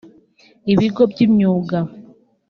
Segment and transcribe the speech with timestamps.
[0.73, 1.77] ibigo by’imyuga